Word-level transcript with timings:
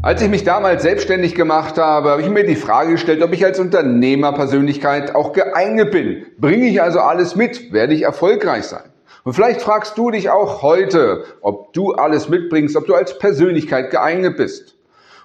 Als 0.00 0.22
ich 0.22 0.28
mich 0.28 0.44
damals 0.44 0.84
selbstständig 0.84 1.34
gemacht 1.34 1.76
habe, 1.76 2.10
habe 2.10 2.22
ich 2.22 2.30
mir 2.30 2.46
die 2.46 2.54
Frage 2.54 2.92
gestellt, 2.92 3.20
ob 3.20 3.32
ich 3.32 3.44
als 3.44 3.58
Unternehmerpersönlichkeit 3.58 5.16
auch 5.16 5.32
geeignet 5.32 5.90
bin. 5.90 6.24
Bringe 6.38 6.68
ich 6.68 6.80
also 6.80 7.00
alles 7.00 7.34
mit? 7.34 7.72
Werde 7.72 7.94
ich 7.94 8.02
erfolgreich 8.02 8.62
sein? 8.64 8.84
Und 9.24 9.32
vielleicht 9.32 9.60
fragst 9.60 9.98
du 9.98 10.12
dich 10.12 10.30
auch 10.30 10.62
heute, 10.62 11.24
ob 11.40 11.72
du 11.72 11.94
alles 11.94 12.28
mitbringst, 12.28 12.76
ob 12.76 12.86
du 12.86 12.94
als 12.94 13.18
Persönlichkeit 13.18 13.90
geeignet 13.90 14.36
bist. 14.36 14.76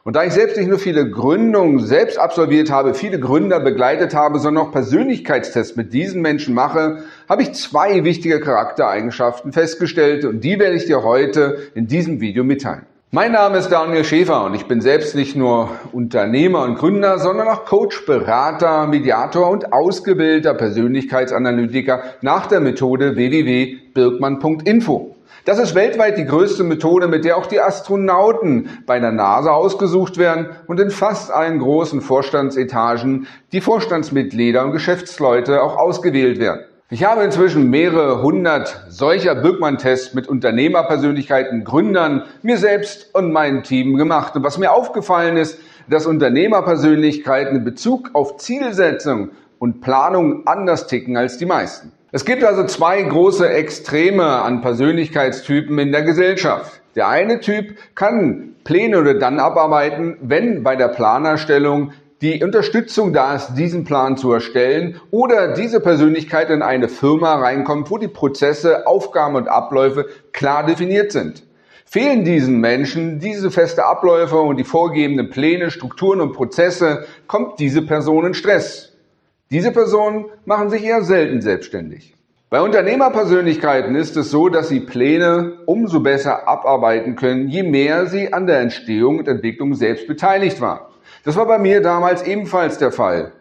Und 0.04 0.16
da 0.16 0.24
ich 0.24 0.34
selbst 0.34 0.58
nicht 0.58 0.68
nur 0.68 0.80
viele 0.80 1.08
Gründungen 1.08 1.78
selbst 1.78 2.18
absolviert 2.18 2.72
habe, 2.72 2.96
viele 2.96 3.20
Gründer 3.20 3.60
begleitet 3.60 4.16
habe, 4.16 4.40
sondern 4.40 4.66
auch 4.66 4.72
Persönlichkeitstests 4.72 5.76
mit 5.76 5.94
diesen 5.94 6.24
Menschen 6.24 6.56
mache, 6.56 7.04
habe 7.30 7.44
ich 7.44 7.54
zwei 7.54 8.04
wichtige 8.04 8.40
Charaktereigenschaften 8.40 9.54
festgestellt 9.54 10.26
und 10.26 10.44
die 10.44 10.58
werde 10.58 10.76
ich 10.76 10.86
dir 10.86 11.04
heute 11.04 11.60
in 11.76 11.86
diesem 11.86 12.20
Video 12.22 12.44
mitteilen. 12.44 12.88
Mein 13.16 13.32
Name 13.32 13.60
ist 13.60 13.70
Daniel 13.70 14.04
Schäfer 14.04 14.44
und 14.44 14.56
ich 14.56 14.66
bin 14.66 14.82
selbst 14.82 15.14
nicht 15.14 15.36
nur 15.36 15.70
Unternehmer 15.92 16.64
und 16.64 16.80
Gründer, 16.80 17.20
sondern 17.20 17.48
auch 17.48 17.64
Coach, 17.64 18.08
Berater, 18.08 18.88
Mediator 18.88 19.52
und 19.52 19.72
ausgebildeter 19.72 20.56
Persönlichkeitsanalytiker 20.56 22.02
nach 22.22 22.48
der 22.48 22.60
Methode 22.60 23.16
www.birkmann.info. 23.16 25.16
Das 25.46 25.60
ist 25.60 25.76
weltweit 25.76 26.18
die 26.18 26.26
größte 26.26 26.64
Methode, 26.64 27.08
mit 27.08 27.24
der 27.24 27.38
auch 27.38 27.46
die 27.46 27.62
Astronauten 27.62 28.80
bei 28.88 29.00
der 29.00 29.12
NASA 29.12 29.52
ausgesucht 29.52 30.18
werden 30.18 30.48
und 30.66 30.80
in 30.80 30.90
fast 30.90 31.32
allen 31.32 31.60
großen 31.60 32.02
Vorstandsetagen 32.02 33.28
die 33.52 33.62
Vorstandsmitglieder 33.62 34.66
und 34.66 34.72
Geschäftsleute 34.72 35.62
auch 35.62 35.78
ausgewählt 35.78 36.40
werden. 36.40 36.62
Ich 36.94 37.04
habe 37.04 37.24
inzwischen 37.24 37.72
mehrere 37.72 38.22
hundert 38.22 38.86
solcher 38.88 39.34
Birkmann-Tests 39.34 40.14
mit 40.14 40.28
Unternehmerpersönlichkeiten, 40.28 41.64
Gründern, 41.64 42.26
mir 42.44 42.58
selbst 42.58 43.16
und 43.16 43.32
meinem 43.32 43.64
Team 43.64 43.98
gemacht. 43.98 44.36
Und 44.36 44.44
was 44.44 44.60
mir 44.60 44.72
aufgefallen 44.72 45.36
ist, 45.36 45.58
dass 45.90 46.06
Unternehmerpersönlichkeiten 46.06 47.56
in 47.58 47.64
Bezug 47.64 48.12
auf 48.14 48.38
Zielsetzung 48.38 49.32
und 49.58 49.82
Planung 49.82 50.46
anders 50.46 50.86
ticken 50.86 51.18
als 51.18 51.40
die 51.40 51.48
meisten. 51.48 51.92
Es 52.12 52.26
gibt 52.26 52.44
also 52.44 52.64
zwei 52.66 53.02
große 53.02 53.50
Extreme 53.50 54.24
an 54.24 54.62
Persönlichkeitstypen 54.62 55.80
in 55.80 55.92
der 55.92 56.04
Gesellschaft. 56.04 56.80
Der 56.94 57.08
eine 57.08 57.40
Typ 57.40 57.76
kann 57.96 58.54
Pläne 58.66 59.00
oder 59.00 59.16
dann 59.16 59.40
abarbeiten, 59.40 60.18
wenn 60.22 60.62
bei 60.62 60.76
der 60.76 60.90
Planerstellung 60.90 61.94
die 62.24 62.42
Unterstützung 62.42 63.12
da 63.12 63.36
ist, 63.36 63.56
diesen 63.56 63.84
Plan 63.84 64.16
zu 64.16 64.32
erstellen 64.32 65.02
oder 65.12 65.54
diese 65.54 65.82
Persönlichkeit 65.82 66.50
in 66.50 66.62
eine 66.62 66.88
Firma 66.88 67.36
reinkommt, 67.36 67.92
wo 67.92 67.98
die 67.98 68.08
Prozesse, 68.08 68.88
Aufgaben 68.88 69.36
und 69.36 69.50
Abläufe 69.50 70.06
klar 70.32 70.66
definiert 70.66 71.12
sind. 71.12 71.44
Fehlen 71.86 72.24
diesen 72.24 72.62
Menschen 72.62 73.20
diese 73.20 73.52
feste 73.52 73.86
Abläufe 73.86 74.38
und 74.38 74.56
die 74.56 74.64
vorgegebenen 74.64 75.32
Pläne, 75.32 75.70
Strukturen 75.70 76.22
und 76.22 76.32
Prozesse, 76.32 77.06
kommt 77.28 77.60
diese 77.60 77.82
Person 77.82 78.26
in 78.28 78.34
Stress. 78.34 78.94
Diese 79.52 79.72
Personen 79.72 80.28
machen 80.46 80.70
sich 80.70 80.82
eher 80.86 81.04
selten 81.04 81.42
selbstständig. 81.42 82.16
Bei 82.50 82.62
Unternehmerpersönlichkeiten 82.62 83.96
ist 83.96 84.16
es 84.16 84.32
so, 84.32 84.48
dass 84.48 84.70
sie 84.70 84.80
Pläne 84.80 85.58
umso 85.66 86.00
besser 86.00 86.48
abarbeiten 86.48 87.18
können, 87.18 87.50
je 87.50 87.64
mehr 87.64 88.06
sie 88.06 88.32
an 88.32 88.48
der 88.48 88.62
Entstehung 88.62 89.20
und 89.20 89.28
Entwicklung 89.28 89.76
selbst 89.76 90.08
beteiligt 90.08 90.62
waren. 90.62 90.93
Das 91.24 91.38
war 91.38 91.46
bei 91.46 91.58
mir 91.58 91.82
damals 91.82 92.24
ebenfalls 92.24 92.78
der 92.80 92.92
Fall. 92.92 93.32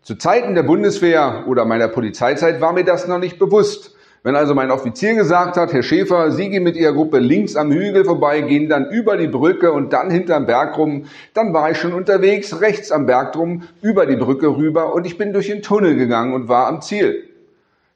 Zu 0.00 0.14
Zeiten 0.16 0.54
der 0.54 0.62
Bundeswehr 0.62 1.44
oder 1.46 1.66
meiner 1.66 1.88
Polizeizeit 1.88 2.62
war 2.62 2.72
mir 2.72 2.84
das 2.84 3.06
noch 3.08 3.18
nicht 3.18 3.38
bewusst. 3.38 3.94
Wenn 4.22 4.36
also 4.36 4.54
mein 4.54 4.70
Offizier 4.70 5.14
gesagt 5.14 5.58
hat, 5.58 5.72
Herr 5.74 5.82
Schäfer, 5.82 6.32
Sie 6.32 6.48
gehen 6.48 6.62
mit 6.62 6.76
Ihrer 6.76 6.94
Gruppe 6.94 7.18
links 7.18 7.54
am 7.54 7.70
Hügel 7.70 8.06
vorbei, 8.06 8.40
gehen 8.40 8.70
dann 8.70 8.90
über 8.90 9.18
die 9.18 9.28
Brücke 9.28 9.70
und 9.70 9.92
dann 9.92 10.10
hinterm 10.10 10.46
Berg 10.46 10.78
rum, 10.78 11.04
dann 11.34 11.52
war 11.52 11.70
ich 11.70 11.76
schon 11.76 11.92
unterwegs, 11.92 12.60
rechts 12.62 12.90
am 12.90 13.04
Berg 13.04 13.34
drum, 13.34 13.64
über 13.82 14.06
die 14.06 14.16
Brücke 14.16 14.48
rüber 14.56 14.94
und 14.94 15.06
ich 15.06 15.18
bin 15.18 15.34
durch 15.34 15.48
den 15.48 15.60
Tunnel 15.60 15.94
gegangen 15.94 16.32
und 16.32 16.48
war 16.48 16.66
am 16.68 16.80
Ziel. 16.80 17.25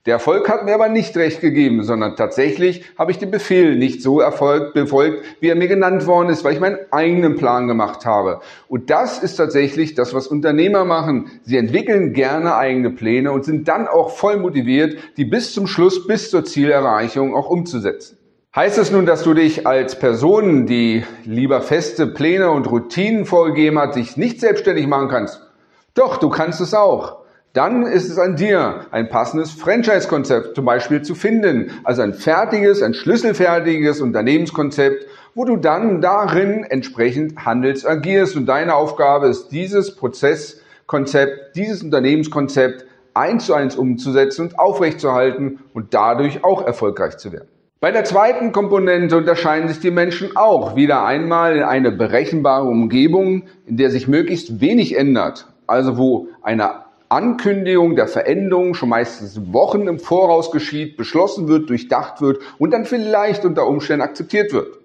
Der 0.06 0.14
Erfolg 0.14 0.48
hat 0.48 0.64
mir 0.64 0.72
aber 0.72 0.88
nicht 0.88 1.14
recht 1.18 1.42
gegeben, 1.42 1.82
sondern 1.82 2.16
tatsächlich 2.16 2.84
habe 2.96 3.10
ich 3.10 3.18
den 3.18 3.30
Befehl 3.30 3.76
nicht 3.76 4.00
so 4.00 4.18
erfolgt, 4.20 4.72
befolgt, 4.72 5.22
wie 5.40 5.48
er 5.48 5.56
mir 5.56 5.68
genannt 5.68 6.06
worden 6.06 6.30
ist, 6.30 6.42
weil 6.42 6.54
ich 6.54 6.60
meinen 6.60 6.78
eigenen 6.90 7.36
Plan 7.36 7.68
gemacht 7.68 8.06
habe. 8.06 8.40
Und 8.66 8.88
das 8.88 9.22
ist 9.22 9.36
tatsächlich 9.36 9.94
das, 9.94 10.14
was 10.14 10.26
Unternehmer 10.26 10.86
machen. 10.86 11.30
Sie 11.42 11.58
entwickeln 11.58 12.14
gerne 12.14 12.56
eigene 12.56 12.88
Pläne 12.88 13.30
und 13.30 13.44
sind 13.44 13.68
dann 13.68 13.86
auch 13.86 14.16
voll 14.16 14.38
motiviert, 14.38 14.96
die 15.18 15.26
bis 15.26 15.52
zum 15.52 15.66
Schluss, 15.66 16.06
bis 16.06 16.30
zur 16.30 16.46
Zielerreichung 16.46 17.34
auch 17.34 17.50
umzusetzen. 17.50 18.16
Heißt 18.56 18.78
es 18.78 18.90
nun, 18.90 19.04
dass 19.04 19.22
du 19.22 19.34
dich 19.34 19.66
als 19.66 19.98
Person, 19.98 20.64
die 20.64 21.04
lieber 21.24 21.60
feste 21.60 22.06
Pläne 22.06 22.50
und 22.50 22.70
Routinen 22.70 23.26
vorgegeben 23.26 23.78
hat, 23.78 23.96
dich 23.96 24.16
nicht 24.16 24.40
selbstständig 24.40 24.86
machen 24.86 25.08
kannst? 25.08 25.42
Doch, 25.92 26.16
du 26.16 26.30
kannst 26.30 26.62
es 26.62 26.72
auch 26.72 27.19
dann 27.52 27.82
ist 27.82 28.08
es 28.08 28.18
an 28.18 28.36
dir, 28.36 28.86
ein 28.92 29.08
passendes 29.08 29.50
Franchise-Konzept 29.50 30.54
zum 30.54 30.64
Beispiel 30.64 31.02
zu 31.02 31.16
finden. 31.16 31.72
Also 31.82 32.02
ein 32.02 32.14
fertiges, 32.14 32.80
ein 32.80 32.94
schlüsselfertiges 32.94 34.00
Unternehmenskonzept, 34.00 35.06
wo 35.34 35.44
du 35.44 35.56
dann 35.56 36.00
darin 36.00 36.62
entsprechend 36.62 37.44
handelst, 37.44 37.86
agierst. 37.86 38.36
Und 38.36 38.46
deine 38.46 38.76
Aufgabe 38.76 39.26
ist, 39.26 39.48
dieses 39.48 39.96
Prozesskonzept, 39.96 41.56
dieses 41.56 41.82
Unternehmenskonzept 41.82 42.86
eins 43.14 43.46
zu 43.46 43.54
eins 43.54 43.74
umzusetzen 43.74 44.42
und 44.42 44.58
aufrechtzuerhalten 44.58 45.58
und 45.74 45.92
dadurch 45.92 46.44
auch 46.44 46.64
erfolgreich 46.64 47.16
zu 47.16 47.32
werden. 47.32 47.48
Bei 47.80 47.90
der 47.90 48.04
zweiten 48.04 48.52
Komponente 48.52 49.16
unterscheiden 49.16 49.66
sich 49.68 49.80
die 49.80 49.90
Menschen 49.90 50.36
auch 50.36 50.76
wieder 50.76 51.04
einmal 51.04 51.56
in 51.56 51.62
eine 51.62 51.90
berechenbare 51.90 52.66
Umgebung, 52.66 53.44
in 53.66 53.76
der 53.76 53.90
sich 53.90 54.06
möglichst 54.06 54.60
wenig 54.60 54.96
ändert. 54.96 55.46
Also 55.66 55.96
wo 55.96 56.28
eine 56.42 56.89
Ankündigung 57.10 57.96
der 57.96 58.06
Veränderung 58.06 58.74
schon 58.74 58.88
meistens 58.88 59.52
Wochen 59.52 59.88
im 59.88 59.98
Voraus 59.98 60.52
geschieht, 60.52 60.96
beschlossen 60.96 61.48
wird, 61.48 61.68
durchdacht 61.68 62.22
wird 62.22 62.38
und 62.58 62.70
dann 62.70 62.84
vielleicht 62.84 63.44
unter 63.44 63.66
Umständen 63.66 64.02
akzeptiert 64.02 64.52
wird. 64.52 64.78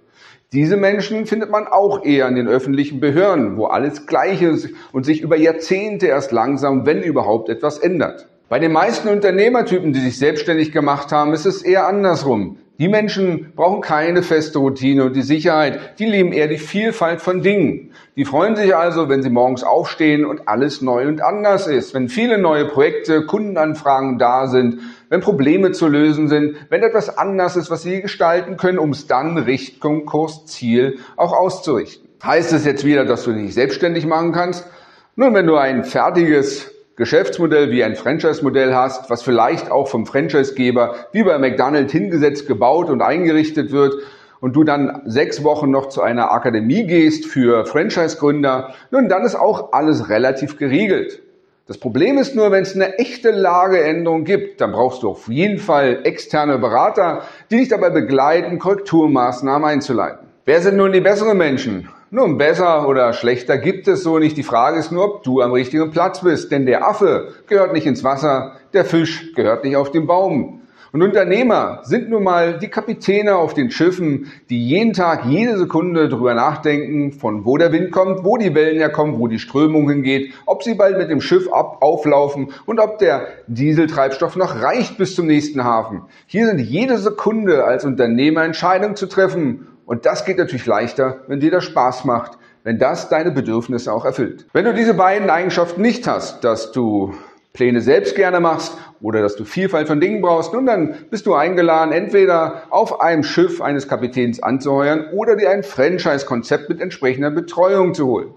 Diese 0.51 0.75
Menschen 0.75 1.27
findet 1.27 1.51
man 1.51 1.67
auch 1.67 2.03
eher 2.03 2.27
in 2.27 2.35
den 2.35 2.47
öffentlichen 2.47 2.99
Behörden, 2.99 3.57
wo 3.57 3.65
alles 3.65 4.07
gleich 4.07 4.41
ist 4.41 4.69
und 4.91 5.05
sich 5.05 5.21
über 5.21 5.37
Jahrzehnte 5.37 6.07
erst 6.07 6.31
langsam, 6.31 6.87
wenn 6.87 7.03
überhaupt, 7.03 7.47
etwas 7.49 7.77
ändert. 7.77 8.27
Bei 8.49 8.57
den 8.57 8.71
meisten 8.71 9.07
Unternehmertypen, 9.09 9.93
die 9.93 9.99
sich 9.99 10.17
selbstständig 10.17 10.71
gemacht 10.71 11.11
haben, 11.11 11.33
ist 11.33 11.45
es 11.45 11.61
eher 11.61 11.85
andersrum. 11.87 12.57
Die 12.77 12.89
Menschen 12.89 13.53
brauchen 13.55 13.79
keine 13.79 14.21
feste 14.21 14.59
Routine 14.59 15.05
und 15.05 15.15
die 15.15 15.21
Sicherheit, 15.21 15.97
die 15.97 16.05
lieben 16.05 16.33
eher 16.33 16.49
die 16.49 16.57
Vielfalt 16.57 17.21
von 17.21 17.41
Dingen. 17.41 17.91
Die 18.17 18.25
freuen 18.25 18.57
sich 18.57 18.75
also, 18.75 19.07
wenn 19.07 19.23
sie 19.23 19.29
morgens 19.29 19.63
aufstehen 19.63 20.25
und 20.25 20.49
alles 20.49 20.81
neu 20.81 21.07
und 21.07 21.21
anders 21.21 21.67
ist, 21.67 21.93
wenn 21.93 22.09
viele 22.09 22.37
neue 22.37 22.65
Projekte, 22.65 23.25
Kundenanfragen 23.25 24.19
da 24.19 24.47
sind, 24.47 24.79
wenn 25.07 25.21
Probleme 25.21 25.71
zu 25.71 25.87
lösen 25.87 26.27
sind, 26.27 26.57
wenn 26.69 26.83
etwas 26.83 27.17
anders 27.17 27.55
ist, 27.55 27.71
was 27.71 27.83
sie 27.83 28.01
gestalten 28.01 28.57
können, 28.57 28.79
um 28.79 28.89
es 28.89 29.07
dann 29.07 29.37
Richtung, 29.37 30.05
Kurs, 30.05 30.45
Ziel 30.45 30.97
auch 31.15 31.31
auszurichten. 31.31 32.09
Heißt 32.21 32.51
es 32.51 32.65
jetzt 32.65 32.83
wieder, 32.83 33.05
dass 33.05 33.23
du 33.23 33.31
dich 33.31 33.53
selbstständig 33.53 34.05
machen 34.05 34.33
kannst? 34.33 34.67
Nun, 35.15 35.33
wenn 35.33 35.47
du 35.47 35.55
ein 35.55 35.85
fertiges 35.85 36.74
Geschäftsmodell 36.97 37.71
wie 37.71 37.83
ein 37.83 37.95
Franchise-Modell 37.95 38.73
hast, 38.73 39.09
was 39.09 39.21
vielleicht 39.21 39.69
auch 39.69 39.89
vom 39.89 40.05
Franchise-Geber 40.05 40.95
wie 41.11 41.23
bei 41.23 41.37
McDonald's 41.37 41.91
hingesetzt, 41.91 42.47
gebaut 42.47 42.89
und 42.89 43.01
eingerichtet 43.01 43.71
wird 43.71 43.95
und 44.39 44.55
du 44.55 44.63
dann 44.63 45.01
sechs 45.05 45.43
Wochen 45.43 45.69
noch 45.71 45.89
zu 45.89 46.01
einer 46.01 46.31
Akademie 46.31 46.87
gehst 46.87 47.25
für 47.25 47.65
Franchise-Gründer, 47.65 48.73
nun 48.91 49.09
dann 49.09 49.25
ist 49.25 49.35
auch 49.35 49.73
alles 49.73 50.07
relativ 50.09 50.57
geregelt. 50.57 51.21
Das 51.67 51.79
Problem 51.79 52.17
ist 52.17 52.35
nur, 52.35 52.51
wenn 52.51 52.61
es 52.61 52.75
eine 52.75 52.97
echte 52.99 53.31
Lageänderung 53.31 54.23
gibt, 54.23 54.61
dann 54.61 54.71
brauchst 54.71 55.03
du 55.03 55.09
auf 55.09 55.27
jeden 55.27 55.57
Fall 55.57 56.01
externe 56.03 56.59
Berater, 56.59 57.23
die 57.51 57.57
dich 57.57 57.69
dabei 57.69 57.89
begleiten, 57.89 58.59
Korrekturmaßnahmen 58.59 59.67
einzuleiten. 59.67 60.27
Wer 60.45 60.61
sind 60.61 60.77
nun 60.77 60.93
die 60.93 61.01
besseren 61.01 61.37
Menschen? 61.37 61.89
Nun, 62.15 62.37
besser 62.37 62.87
oder 62.87 63.11
schlechter 63.11 63.57
gibt 63.57 63.89
es 63.89 64.01
so 64.01 64.19
nicht. 64.19 64.37
Die 64.37 64.43
Frage 64.43 64.79
ist 64.79 64.89
nur, 64.89 65.03
ob 65.03 65.23
du 65.23 65.41
am 65.41 65.51
richtigen 65.51 65.91
Platz 65.91 66.21
bist. 66.21 66.49
Denn 66.49 66.65
der 66.65 66.87
Affe 66.87 67.33
gehört 67.45 67.73
nicht 67.73 67.85
ins 67.85 68.05
Wasser, 68.05 68.53
der 68.71 68.85
Fisch 68.85 69.33
gehört 69.35 69.65
nicht 69.65 69.75
auf 69.75 69.91
den 69.91 70.07
Baum. 70.07 70.61
Und 70.93 71.01
Unternehmer 71.01 71.81
sind 71.83 72.09
nun 72.09 72.23
mal 72.23 72.57
die 72.57 72.69
Kapitäne 72.69 73.35
auf 73.35 73.53
den 73.53 73.69
Schiffen, 73.69 74.31
die 74.49 74.65
jeden 74.65 74.93
Tag, 74.93 75.25
jede 75.25 75.57
Sekunde 75.57 76.07
darüber 76.07 76.35
nachdenken, 76.35 77.11
von 77.11 77.43
wo 77.43 77.57
der 77.57 77.73
Wind 77.73 77.91
kommt, 77.91 78.23
wo 78.23 78.37
die 78.37 78.55
Wellen 78.55 78.77
herkommen, 78.77 79.19
wo 79.19 79.27
die 79.27 79.37
Strömung 79.37 79.89
hingeht, 79.89 80.31
ob 80.45 80.63
sie 80.63 80.75
bald 80.75 80.97
mit 80.97 81.09
dem 81.09 81.19
Schiff 81.19 81.51
ab 81.51 81.79
auflaufen 81.81 82.53
und 82.65 82.79
ob 82.79 82.97
der 82.97 83.27
Dieseltreibstoff 83.47 84.37
noch 84.37 84.61
reicht 84.61 84.97
bis 84.97 85.15
zum 85.15 85.27
nächsten 85.27 85.65
Hafen. 85.65 86.03
Hier 86.27 86.47
sind 86.47 86.59
jede 86.59 86.97
Sekunde 86.97 87.65
als 87.65 87.83
Unternehmer 87.83 88.45
Entscheidungen 88.45 88.95
zu 88.95 89.07
treffen. 89.07 89.67
Und 89.85 90.05
das 90.05 90.25
geht 90.25 90.37
natürlich 90.37 90.65
leichter, 90.65 91.21
wenn 91.27 91.39
dir 91.39 91.51
das 91.51 91.63
Spaß 91.63 92.05
macht, 92.05 92.37
wenn 92.63 92.79
das 92.79 93.09
deine 93.09 93.31
Bedürfnisse 93.31 93.93
auch 93.93 94.05
erfüllt. 94.05 94.47
Wenn 94.53 94.65
du 94.65 94.73
diese 94.73 94.95
beiden 94.95 95.29
Eigenschaften 95.29 95.81
nicht 95.81 96.07
hast, 96.07 96.43
dass 96.43 96.71
du 96.71 97.13
Pläne 97.53 97.81
selbst 97.81 98.15
gerne 98.15 98.39
machst 98.39 98.77
oder 99.01 99.21
dass 99.21 99.35
du 99.35 99.45
Vielfalt 99.45 99.87
von 99.87 99.99
Dingen 99.99 100.21
brauchst, 100.21 100.53
nun 100.53 100.65
dann 100.65 100.95
bist 101.09 101.25
du 101.25 101.35
eingeladen, 101.35 101.93
entweder 101.93 102.63
auf 102.69 103.01
einem 103.01 103.23
Schiff 103.23 103.61
eines 103.61 103.87
Kapitäns 103.87 104.41
anzuheuern 104.43 105.07
oder 105.13 105.35
dir 105.35 105.51
ein 105.51 105.63
Franchise-Konzept 105.63 106.69
mit 106.69 106.81
entsprechender 106.81 107.31
Betreuung 107.31 107.93
zu 107.93 108.07
holen. 108.07 108.33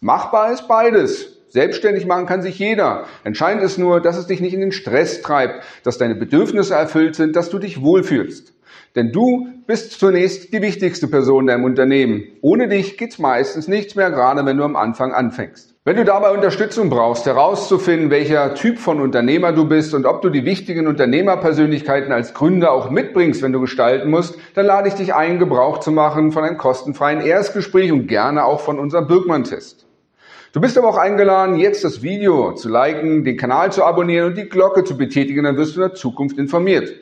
Machbar 0.00 0.52
ist 0.52 0.68
beides. 0.68 1.31
Selbstständig 1.52 2.06
machen 2.06 2.24
kann 2.24 2.40
sich 2.40 2.58
jeder. 2.58 3.04
Entscheidend 3.24 3.62
ist 3.62 3.76
nur, 3.76 4.00
dass 4.00 4.16
es 4.16 4.26
dich 4.26 4.40
nicht 4.40 4.54
in 4.54 4.60
den 4.60 4.72
Stress 4.72 5.20
treibt, 5.20 5.62
dass 5.82 5.98
deine 5.98 6.14
Bedürfnisse 6.14 6.74
erfüllt 6.74 7.14
sind, 7.14 7.36
dass 7.36 7.50
du 7.50 7.58
dich 7.58 7.82
wohlfühlst. 7.82 8.54
Denn 8.96 9.12
du 9.12 9.48
bist 9.66 10.00
zunächst 10.00 10.54
die 10.54 10.62
wichtigste 10.62 11.08
Person 11.08 11.42
in 11.42 11.46
deinem 11.48 11.64
Unternehmen. 11.64 12.24
Ohne 12.40 12.68
dich 12.68 12.96
geht's 12.96 13.18
meistens 13.18 13.68
nichts 13.68 13.96
mehr, 13.96 14.10
gerade 14.10 14.46
wenn 14.46 14.56
du 14.56 14.64
am 14.64 14.76
Anfang 14.76 15.12
anfängst. 15.12 15.74
Wenn 15.84 15.96
du 15.96 16.06
dabei 16.06 16.30
Unterstützung 16.30 16.88
brauchst, 16.88 17.26
herauszufinden, 17.26 18.10
welcher 18.10 18.54
Typ 18.54 18.78
von 18.78 18.98
Unternehmer 18.98 19.52
du 19.52 19.68
bist 19.68 19.92
und 19.92 20.06
ob 20.06 20.22
du 20.22 20.30
die 20.30 20.46
wichtigen 20.46 20.86
Unternehmerpersönlichkeiten 20.86 22.12
als 22.12 22.32
Gründer 22.32 22.72
auch 22.72 22.88
mitbringst, 22.88 23.42
wenn 23.42 23.52
du 23.52 23.60
gestalten 23.60 24.08
musst, 24.08 24.38
dann 24.54 24.64
lade 24.64 24.88
ich 24.88 24.94
dich 24.94 25.14
ein, 25.14 25.38
Gebrauch 25.38 25.80
zu 25.80 25.90
machen 25.90 26.32
von 26.32 26.44
einem 26.44 26.56
kostenfreien 26.56 27.20
Erstgespräch 27.20 27.92
und 27.92 28.06
gerne 28.06 28.46
auch 28.46 28.60
von 28.60 28.78
unserem 28.78 29.06
Birkmann-Test. 29.06 29.86
Du 30.52 30.60
bist 30.60 30.76
aber 30.76 30.90
auch 30.90 30.98
eingeladen, 30.98 31.56
jetzt 31.56 31.82
das 31.82 32.02
Video 32.02 32.52
zu 32.52 32.68
liken, 32.68 33.24
den 33.24 33.38
Kanal 33.38 33.72
zu 33.72 33.82
abonnieren 33.84 34.26
und 34.26 34.36
die 34.36 34.50
Glocke 34.50 34.84
zu 34.84 34.98
betätigen, 34.98 35.44
dann 35.44 35.56
wirst 35.56 35.76
du 35.76 35.80
in 35.80 35.88
der 35.88 35.94
Zukunft 35.94 36.36
informiert. 36.36 36.92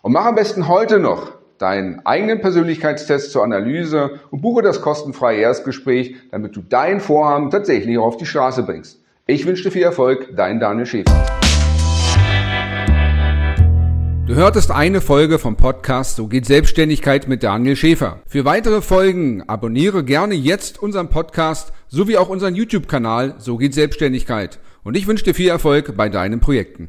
Und 0.00 0.12
mach 0.12 0.26
am 0.26 0.36
besten 0.36 0.68
heute 0.68 1.00
noch 1.00 1.32
deinen 1.58 2.06
eigenen 2.06 2.40
Persönlichkeitstest 2.40 3.32
zur 3.32 3.42
Analyse 3.42 4.20
und 4.30 4.42
buche 4.42 4.62
das 4.62 4.80
kostenfreie 4.80 5.40
Erstgespräch, 5.40 6.14
damit 6.30 6.54
du 6.54 6.62
dein 6.62 7.00
Vorhaben 7.00 7.50
tatsächlich 7.50 7.98
auf 7.98 8.16
die 8.16 8.26
Straße 8.26 8.62
bringst. 8.62 9.00
Ich 9.26 9.44
wünsche 9.44 9.64
dir 9.64 9.72
viel 9.72 9.82
Erfolg, 9.82 10.36
dein 10.36 10.60
Daniel 10.60 10.86
Schäfer. 10.86 11.10
Du 14.28 14.34
hörtest 14.36 14.70
eine 14.70 15.00
Folge 15.00 15.40
vom 15.40 15.56
Podcast 15.56 16.14
So 16.14 16.28
geht 16.28 16.46
Selbstständigkeit 16.46 17.26
mit 17.26 17.42
Daniel 17.42 17.74
Schäfer. 17.74 18.20
Für 18.28 18.44
weitere 18.44 18.82
Folgen 18.82 19.42
abonniere 19.48 20.04
gerne 20.04 20.34
jetzt 20.34 20.80
unseren 20.80 21.08
Podcast 21.08 21.72
sowie 21.88 22.16
auch 22.16 22.28
unseren 22.28 22.54
YouTube-Kanal 22.54 23.36
So 23.38 23.56
geht 23.56 23.74
Selbstständigkeit. 23.74 24.58
Und 24.84 24.96
ich 24.96 25.06
wünsche 25.06 25.24
dir 25.24 25.34
viel 25.34 25.48
Erfolg 25.48 25.96
bei 25.96 26.08
deinen 26.08 26.40
Projekten. 26.40 26.88